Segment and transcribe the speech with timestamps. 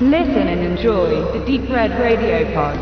[0.00, 2.76] Listen and enjoy the Deep Red Radio Pod.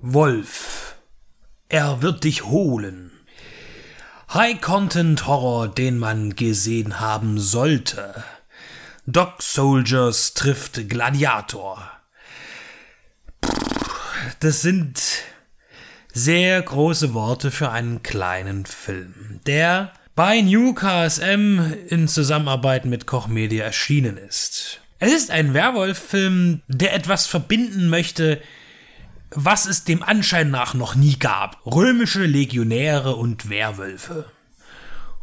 [0.00, 0.96] Wolf.
[1.68, 3.10] Er wird dich holen.
[4.32, 8.24] High-Content-Horror, den man gesehen haben sollte.
[9.06, 11.90] Dog Soldiers trifft Gladiator.
[14.40, 15.02] Das sind
[16.14, 23.26] sehr große Worte für einen kleinen Film, der bei New KSM in Zusammenarbeit mit Koch
[23.26, 24.81] Media erschienen ist.
[25.04, 28.40] Es ist ein Werwolf-Film, der etwas verbinden möchte,
[29.32, 31.58] was es dem Anschein nach noch nie gab.
[31.66, 34.26] Römische Legionäre und Werwölfe.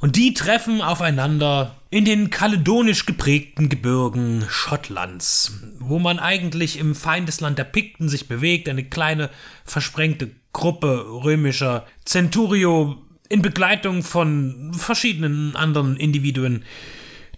[0.01, 7.57] Und die treffen aufeinander in den kaledonisch geprägten Gebirgen Schottlands, wo man eigentlich im Feindesland
[7.57, 9.29] der Pikten sich bewegt, eine kleine
[9.63, 16.65] versprengte Gruppe römischer Centurio in Begleitung von verschiedenen anderen Individuen.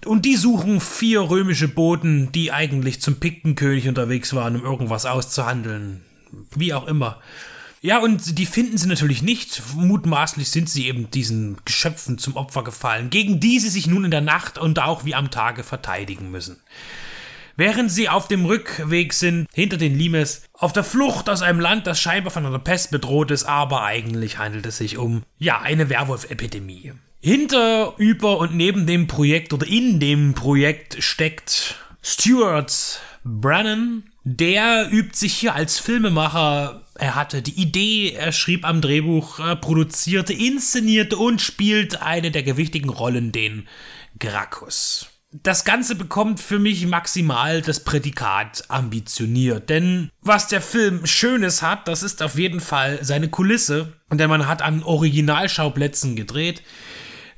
[0.05, 6.01] Und die suchen vier römische Boten, die eigentlich zum Piktenkönig unterwegs waren, um irgendwas auszuhandeln
[6.55, 7.19] wie auch immer.
[7.81, 9.61] Ja, und die finden sie natürlich nicht.
[9.75, 14.11] Mutmaßlich sind sie eben diesen Geschöpfen zum Opfer gefallen, gegen die sie sich nun in
[14.11, 16.59] der Nacht und auch wie am Tage verteidigen müssen.
[17.57, 21.85] Während sie auf dem Rückweg sind, hinter den Limes, auf der Flucht aus einem Land,
[21.85, 25.89] das scheinbar von einer Pest bedroht ist, aber eigentlich handelt es sich um, ja, eine
[25.89, 26.93] Werwolf-Epidemie.
[27.23, 35.15] Hinter, über und neben dem Projekt oder in dem Projekt steckt Stuart Brennan, der übt
[35.15, 36.81] sich hier als Filmemacher.
[36.95, 42.89] Er hatte die Idee, er schrieb am Drehbuch, produzierte, inszenierte und spielt eine der gewichtigen
[42.89, 43.67] Rollen, den
[44.17, 45.07] Gracchus.
[45.31, 51.87] Das Ganze bekommt für mich maximal das Prädikat ambitioniert, denn was der Film Schönes hat,
[51.87, 56.63] das ist auf jeden Fall seine Kulisse, denn man hat an Originalschauplätzen gedreht.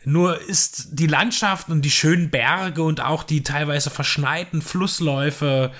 [0.06, 5.72] Nur ist die Landschaft und die schönen Berge und auch die teilweise verschneiten Flussläufe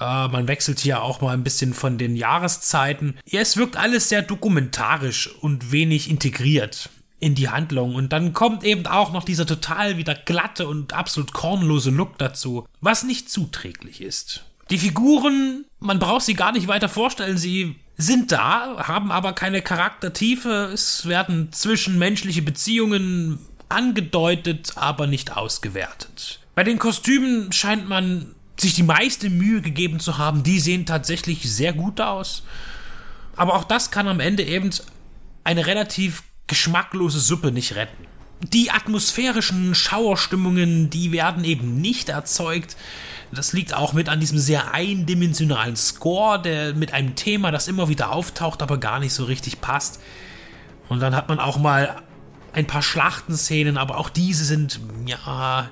[0.00, 3.18] äh, man wechselt hier auch mal ein bisschen von den Jahreszeiten.
[3.26, 6.90] Ja, es wirkt alles sehr dokumentarisch und wenig integriert
[7.20, 7.94] in die Handlung.
[7.94, 12.66] Und dann kommt eben auch noch dieser total wieder glatte und absolut kornlose Look dazu,
[12.80, 14.44] was nicht zuträglich ist.
[14.70, 19.62] Die Figuren, man braucht sie gar nicht weiter vorstellen, sie sind da, haben aber keine
[19.62, 20.70] Charaktertiefe.
[20.72, 23.38] Es werden zwischenmenschliche Beziehungen
[23.72, 26.40] angedeutet, aber nicht ausgewertet.
[26.54, 30.42] Bei den Kostümen scheint man sich die meiste Mühe gegeben zu haben.
[30.42, 32.42] Die sehen tatsächlich sehr gut aus.
[33.36, 34.70] Aber auch das kann am Ende eben
[35.44, 38.06] eine relativ geschmacklose Suppe nicht retten.
[38.42, 42.76] Die atmosphärischen Schauerstimmungen, die werden eben nicht erzeugt.
[43.32, 47.88] Das liegt auch mit an diesem sehr eindimensionalen Score, der mit einem Thema, das immer
[47.88, 50.00] wieder auftaucht, aber gar nicht so richtig passt.
[50.88, 52.02] Und dann hat man auch mal
[52.52, 55.70] ein paar Schlachtenszenen, aber auch diese sind, ja,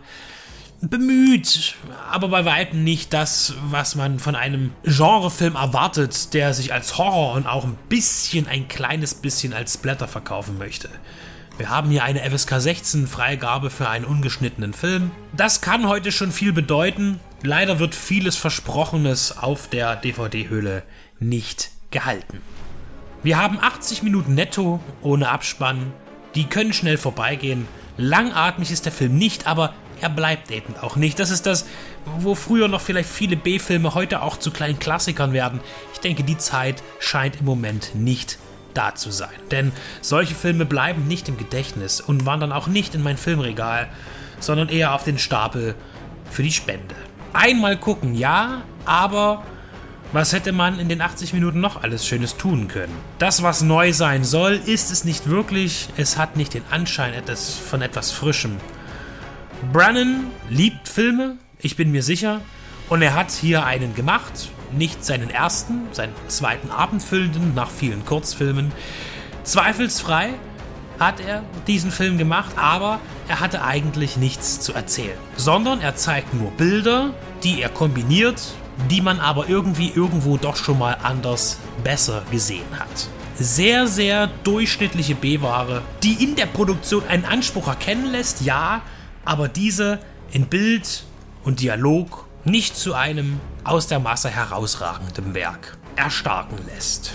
[0.82, 1.74] bemüht,
[2.10, 7.34] aber bei weitem nicht das, was man von einem Genrefilm erwartet, der sich als Horror
[7.34, 10.88] und auch ein bisschen, ein kleines bisschen als Splatter verkaufen möchte.
[11.58, 15.10] Wir haben hier eine FSK 16 Freigabe für einen ungeschnittenen Film.
[15.36, 17.20] Das kann heute schon viel bedeuten.
[17.42, 20.82] Leider wird vieles Versprochenes auf der DVD-Hülle
[21.18, 22.40] nicht gehalten.
[23.22, 25.92] Wir haben 80 Minuten netto ohne Abspann.
[26.34, 27.66] Die können schnell vorbeigehen.
[27.96, 31.18] Langatmig ist der Film nicht, aber er bleibt eben auch nicht.
[31.18, 31.66] Das ist das,
[32.18, 35.60] wo früher noch vielleicht viele B-Filme heute auch zu kleinen Klassikern werden.
[35.92, 38.38] Ich denke, die Zeit scheint im Moment nicht
[38.74, 39.28] da zu sein.
[39.50, 43.88] Denn solche Filme bleiben nicht im Gedächtnis und wandern auch nicht in mein Filmregal,
[44.38, 45.74] sondern eher auf den Stapel
[46.30, 46.94] für die Spende.
[47.32, 49.42] Einmal gucken, ja, aber
[50.12, 52.92] was hätte man in den 80 Minuten noch alles Schönes tun können?
[53.18, 55.88] Das, was neu sein soll, ist es nicht wirklich.
[55.96, 57.12] Es hat nicht den Anschein
[57.68, 58.56] von etwas Frischem.
[59.72, 62.40] Brannon liebt Filme, ich bin mir sicher.
[62.88, 64.50] Und er hat hier einen gemacht.
[64.72, 68.72] Nicht seinen ersten, seinen zweiten abendfüllenden nach vielen Kurzfilmen.
[69.44, 70.30] Zweifelsfrei
[70.98, 75.16] hat er diesen Film gemacht, aber er hatte eigentlich nichts zu erzählen.
[75.36, 77.14] Sondern er zeigt nur Bilder,
[77.44, 78.40] die er kombiniert,
[78.88, 83.08] die man aber irgendwie irgendwo doch schon mal anders besser gesehen hat.
[83.34, 88.82] Sehr, sehr durchschnittliche B-Ware, die in der Produktion einen Anspruch erkennen lässt, ja,
[89.24, 89.98] aber diese
[90.30, 91.04] in Bild
[91.44, 97.12] und Dialog nicht zu einem aus der Masse herausragenden Werk erstarken lässt.